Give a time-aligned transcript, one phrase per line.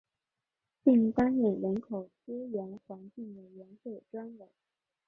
[0.83, 4.49] 并担任人口资源环境委员会专委。